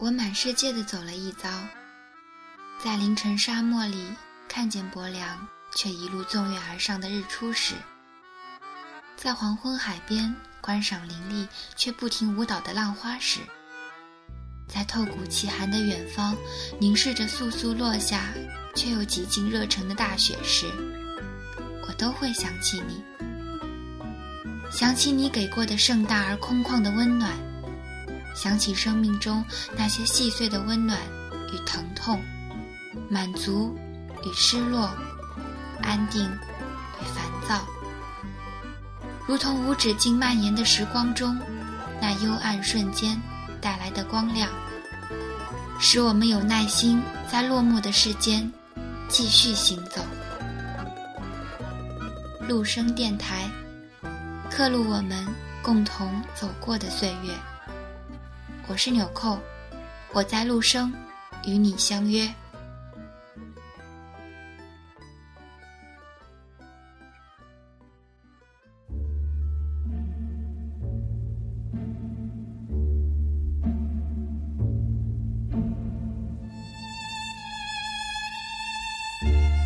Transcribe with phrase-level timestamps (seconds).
[0.00, 1.50] 我满世界的走了一遭，
[2.82, 4.06] 在凌晨沙漠里
[4.48, 7.74] 看见薄凉却一路纵跃而上的日出时，
[9.16, 13.40] 在黄昏海边观赏林立却不停舞蹈的浪花时，
[14.68, 16.36] 在透骨奇寒的远方
[16.78, 18.28] 凝视着簌簌落下
[18.76, 20.66] 却又几近热成的大雪时，
[21.88, 23.02] 我都会想起你，
[24.70, 27.47] 想起你给过的盛大而空旷的温暖。
[28.40, 29.44] 想起生命中
[29.76, 30.96] 那些细碎的温暖
[31.52, 32.22] 与疼痛，
[33.10, 33.76] 满足
[34.24, 34.88] 与失落，
[35.82, 37.66] 安定与烦躁，
[39.26, 41.36] 如同无止境蔓延的时光中
[42.00, 43.20] 那幽暗瞬间
[43.60, 44.48] 带来的光亮，
[45.80, 48.48] 使我们有耐心在落寞的世间
[49.08, 50.00] 继续行走。
[52.46, 53.50] 陆声电台，
[54.48, 55.26] 刻录我们
[55.60, 57.34] 共同走过的岁月。
[58.70, 59.38] 我是纽扣，
[60.12, 60.92] 我在陆生，
[61.46, 62.28] 与你相约。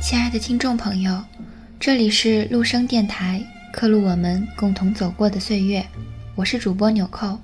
[0.00, 1.22] 亲爱的听众朋友，
[1.78, 5.86] 这里是陆生电台，刻录我们共同走过的岁月。
[6.34, 7.38] 我是主播纽扣。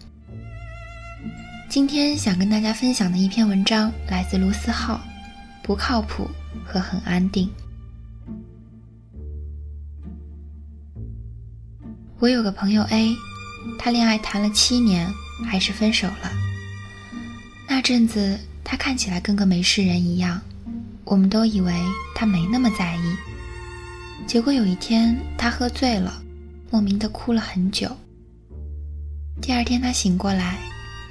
[1.73, 5.01] 今天想跟大家分享的一篇文章来自卢思浩，
[5.63, 6.29] 不靠谱
[6.63, 7.49] 和很安定。
[12.19, 13.17] 我有个朋友 A，
[13.79, 15.11] 他恋爱谈了七年，
[15.47, 16.31] 还是分手了。
[17.67, 20.39] 那阵子他看起来跟个没事人一样，
[21.05, 21.73] 我们都以为
[22.15, 23.17] 他没那么在意。
[24.27, 26.23] 结果有一天他喝醉了，
[26.71, 27.91] 莫名的哭了很久。
[29.41, 30.59] 第二天他醒过来。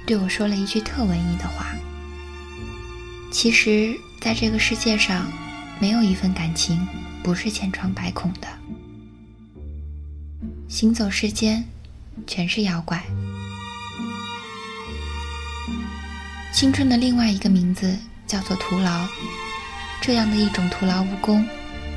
[0.06, 1.66] 对我说了一句特文艺的话。
[3.30, 5.26] 其实，在这个世界上，
[5.80, 6.86] 没有一份感情
[7.22, 8.48] 不是千疮百孔的。
[10.68, 11.64] 行走世间，
[12.26, 13.02] 全是妖怪。
[16.52, 17.96] 青春的另外一个名字
[18.26, 19.06] 叫做徒劳。
[20.02, 21.46] 这样的一种徒劳无功，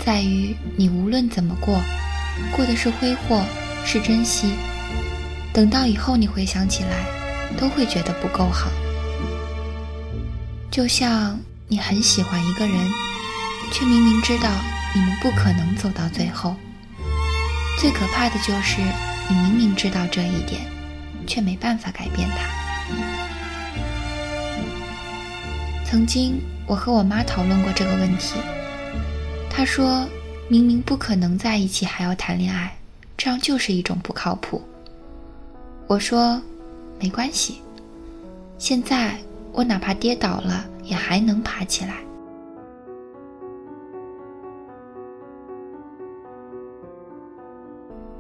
[0.06, 1.82] 在于你无论怎么过，
[2.56, 3.44] 过的是挥霍，
[3.84, 4.54] 是珍惜。
[5.52, 7.25] 等到以后你回想起来。
[7.58, 8.70] 都会觉得不够好，
[10.70, 12.76] 就像你很喜欢一个人，
[13.72, 14.50] 却明明知道
[14.94, 16.56] 你们不可能走到最后。
[17.80, 18.82] 最可怕的就是
[19.30, 20.62] 你明明知道这一点，
[21.26, 22.48] 却没办法改变他。
[25.86, 28.36] 曾经我和我妈讨论过这个问题，
[29.50, 30.06] 她说
[30.50, 32.76] 明明不可能在一起还要谈恋爱，
[33.18, 34.62] 这样就是一种不靠谱。
[35.88, 36.42] 我说。
[37.00, 37.62] 没关系，
[38.58, 39.18] 现在
[39.52, 41.98] 我哪怕跌倒了，也还能爬起来。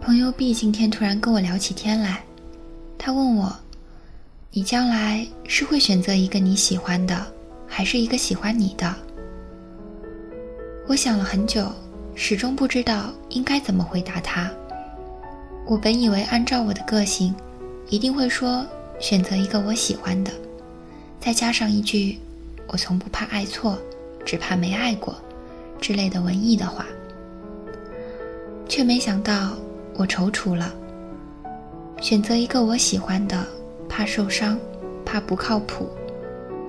[0.02, 2.24] 朋友 B 今天突然跟我聊起天来，
[2.98, 3.52] 他问我
[4.52, 7.26] ：“你将来是会选择一个你喜欢的，
[7.66, 8.94] 还是一个喜欢你的？”
[10.88, 11.72] 我想了很久，
[12.14, 14.52] 始终不知道应该怎么回答他。
[15.66, 17.34] 我本以为按照我的个性。
[17.90, 18.66] 一定会说
[19.00, 20.32] 选择一个我喜欢的，
[21.20, 22.18] 再加上一句
[22.68, 23.78] “我从不怕爱错，
[24.26, 25.16] 只怕没爱过”
[25.80, 26.86] 之类的文艺的话，
[28.68, 29.56] 却没想到
[29.96, 30.74] 我踌躇了。
[32.02, 33.46] 选择一个我喜欢的，
[33.88, 34.58] 怕受伤，
[35.06, 35.86] 怕不靠谱；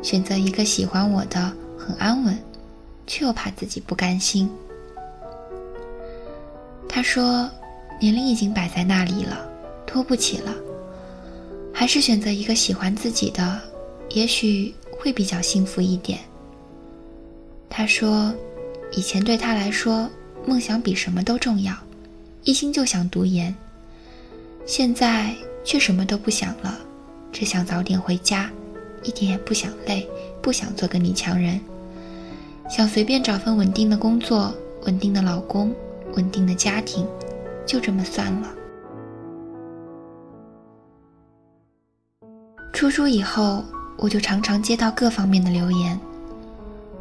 [0.03, 2.37] 选择一个喜欢我的，很安稳，
[3.07, 4.51] 却又怕自己不甘心。
[6.89, 7.49] 他说
[8.01, 9.49] ：“年龄已经摆在那里了，
[9.87, 10.53] 拖不起了。”
[11.79, 13.61] 还是选择一个喜欢自己的，
[14.09, 16.19] 也许会比较幸福一点。
[17.69, 18.33] 他说，
[18.93, 20.09] 以前对他来说，
[20.47, 21.77] 梦想比什么都重要，
[22.45, 23.55] 一心就想读研。
[24.65, 25.35] 现在
[25.67, 26.79] 却什么都不想了，
[27.31, 28.51] 只想早点回家，
[29.03, 30.09] 一点也不想累，
[30.41, 31.61] 不想做个女强人，
[32.71, 34.51] 想随便找份稳定的工作、
[34.87, 35.75] 稳定的老公、
[36.15, 37.07] 稳定的家庭，
[37.67, 38.56] 就这么算了。
[42.77, 43.65] 出书以后，
[43.97, 45.99] 我就常常接到各方面的留言，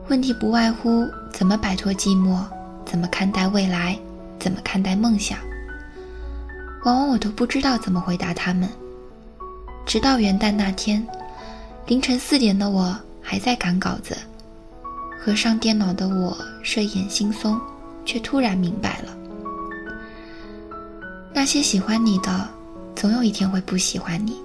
[0.07, 2.39] 问题不外乎怎么摆脱寂寞，
[2.86, 4.00] 怎么看待未来，
[4.39, 5.38] 怎么看待梦想。
[6.86, 8.69] 往往我都不知道怎么回答他们。
[9.86, 11.06] 直到元旦那天，
[11.88, 14.18] 凌晨四点的我还在赶稿子，
[15.19, 17.60] 合上电脑的我睡眼惺忪，
[18.06, 19.13] 却突然明白了：
[21.33, 22.48] 那些喜欢你的，
[22.95, 24.38] 总有一天会不喜欢你。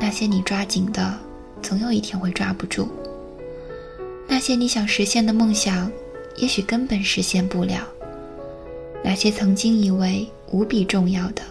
[0.00, 1.14] 那些你抓紧的，
[1.60, 2.88] 总有一天会抓不住。
[4.26, 5.92] 那些你想实现的梦想，
[6.36, 7.86] 也许根本实现不了。
[9.04, 11.42] 那些曾经以为无比重要的，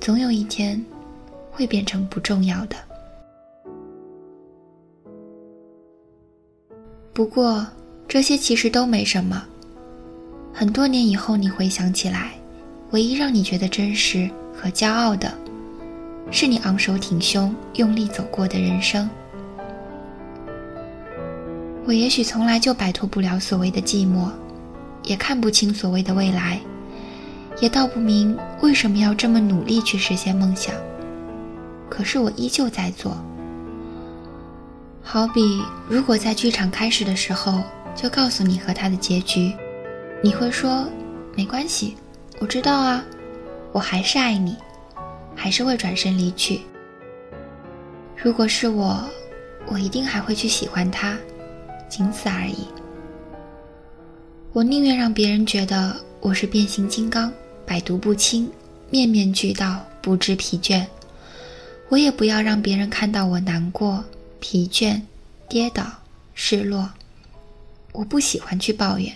[0.00, 0.84] 总有一天
[1.50, 2.76] 会变成不重要的。
[7.12, 7.66] 不过，
[8.08, 9.44] 这些其实都没什么。
[10.52, 12.32] 很多年以后，你回想起来，
[12.90, 15.32] 唯一让你觉得真实和骄傲的，
[16.30, 19.08] 是你昂首挺胸、用力走过的人生。
[21.84, 24.30] 我也许从来就摆脱不了所谓的寂寞，
[25.02, 26.60] 也看不清所谓的未来，
[27.60, 30.74] 也道不明为什么要这么努力去实现梦想。
[31.90, 33.16] 可是我依旧在做。
[35.02, 37.60] 好比，如果在剧场开始的时候
[37.94, 39.52] 就告诉你和他的结局，
[40.22, 40.86] 你会说
[41.36, 41.96] 没关系，
[42.38, 43.04] 我知道啊，
[43.72, 44.56] 我还是爱你，
[45.34, 46.60] 还是会转身离去。
[48.16, 49.04] 如果是我，
[49.66, 51.18] 我一定还会去喜欢他。
[51.88, 52.66] 仅此而已。
[54.52, 57.30] 我宁愿让别人觉得我是变形金刚，
[57.66, 58.50] 百毒不侵，
[58.88, 60.86] 面面俱到，不知疲倦。
[61.90, 64.02] 我也不要让别人看到我难过、
[64.40, 64.98] 疲倦、
[65.48, 65.84] 跌倒、
[66.34, 66.90] 失落。
[67.92, 69.14] 我不喜欢去抱怨，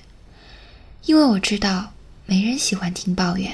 [1.07, 1.91] 因为我知道
[2.27, 3.51] 没人喜欢听抱怨。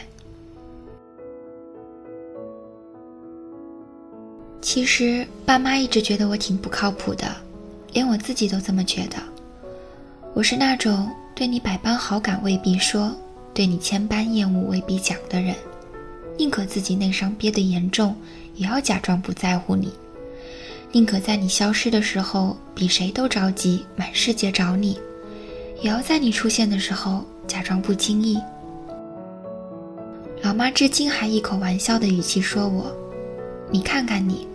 [4.74, 7.26] 其实，爸妈一直觉得我挺不靠谱的。
[7.92, 9.16] 连我自己都这么觉得。
[10.32, 13.14] 我是那种对你百般好感未必说，
[13.52, 15.54] 对你千般厌恶未必讲的人，
[16.38, 18.16] 宁可自己内伤憋得严重，
[18.54, 19.88] 也要假装不在乎你；
[20.90, 24.98] 宁可在你消失的时候比谁都着急，满世界找你，
[25.82, 28.40] 也要在你出现的时候假装不经意。
[30.40, 32.90] 老妈至今还一口玩笑的语气说我
[33.70, 34.46] ：“你看看你，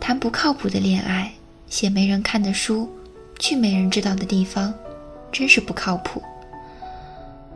[0.00, 1.32] 谈不靠谱的恋爱。”
[1.68, 2.88] 写没人看的书，
[3.38, 4.72] 去没人知道的地方，
[5.30, 6.22] 真是不靠谱。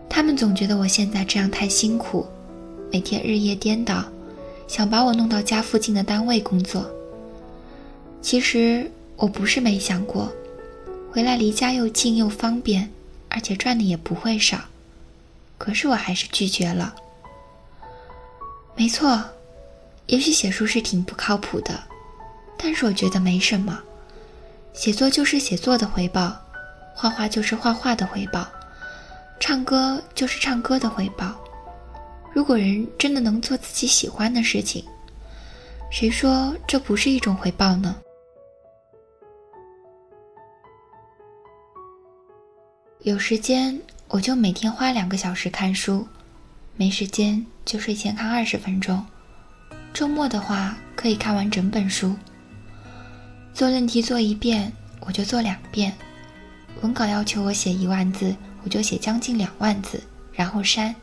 [0.07, 2.27] 他们总觉得我现在这样太辛苦，
[2.93, 4.05] 每天日夜颠倒，
[4.69, 6.85] 想把我弄到家附近的单位工作。
[8.21, 10.31] 其实我不是没想过，
[11.11, 12.91] 回来离家又近又方便，
[13.31, 14.61] 而且赚的也不会少。
[15.57, 16.95] 可是我还是拒绝了。
[18.77, 19.25] 没错，
[20.09, 21.83] 也许写书是挺不靠谱的，
[22.57, 23.79] 但是我觉得没什么。
[24.73, 26.35] 写作就是写作的回报，
[26.95, 28.47] 画画就是画画的回报，
[29.39, 31.35] 唱歌就是唱歌的回报。
[32.33, 34.83] 如果人真的能做自己喜欢的事情，
[35.91, 37.95] 谁说这不是一种回报呢？
[43.01, 43.79] 有时间
[44.09, 46.07] 我就每天花两个小时看书，
[46.77, 49.05] 没时间就睡前看二十分钟，
[49.93, 52.17] 周末的话可以看完整本书。
[53.55, 55.93] 做论题做一遍，我就做两遍；
[56.81, 58.35] 文稿要求我写一万字，
[58.65, 60.03] 我就写将近两万字，
[60.33, 60.95] 然后删。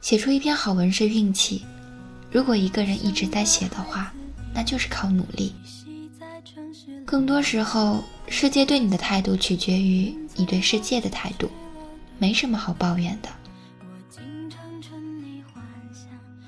[0.00, 1.64] 写出一篇好文是运气，
[2.30, 4.12] 如果一个人一直在写的话，
[4.52, 5.54] 那就是靠努力。
[7.04, 11.48] 更多时候，世界对你的态度取决于你对世界的态度，
[12.18, 13.28] 没什么好抱怨的。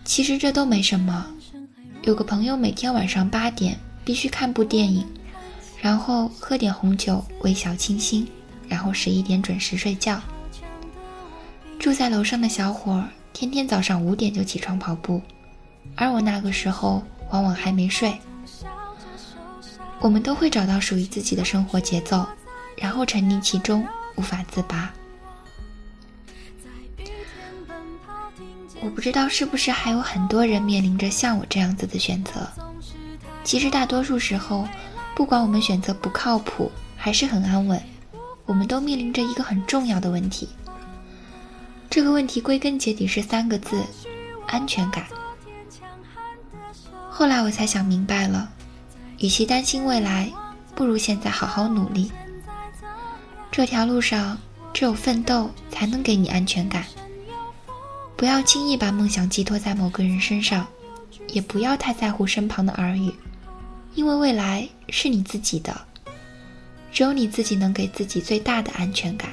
[0.04, 1.26] 其实这都没什么。
[2.02, 3.78] 有个朋友每天晚上八点。
[4.08, 5.06] 必须看部电影，
[5.82, 8.26] 然后喝点红酒，微笑清新，
[8.66, 10.18] 然后十一点准时睡觉。
[11.78, 15.20] 住在楼上的小伙儿，天天早上五点就起床跑步，
[15.94, 18.18] 而我那个时候往往还没睡。
[20.00, 22.26] 我们都会找到属于自己的生活节奏，
[22.78, 23.86] 然后沉溺其中，
[24.16, 24.90] 无法自拔。
[28.80, 32.48] 我不知道是不是还有很多人面临着像我这样子的选择。
[33.48, 34.68] 其实大多数时候，
[35.16, 37.82] 不管我们选择不靠谱还是很安稳，
[38.44, 40.46] 我们都面临着一个很重要的问题。
[41.88, 43.82] 这个问题归根结底是三个字：
[44.48, 45.06] 安全感。
[47.08, 48.50] 后来我才想明白了，
[49.16, 50.30] 与其担心未来，
[50.74, 52.12] 不如现在好好努力。
[53.50, 54.36] 这条路上，
[54.74, 56.84] 只有奋斗才能给你安全感。
[58.14, 60.66] 不要轻易把梦想寄托在某个人身上，
[61.28, 63.10] 也不要太在乎身旁的耳语。
[63.98, 65.76] 因为未来是你自己的，
[66.92, 69.32] 只有你自己能给自己最大的安全感。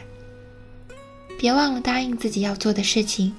[1.38, 3.36] 别忘了答应自己要做的事情，